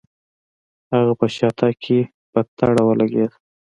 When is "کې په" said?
1.83-2.39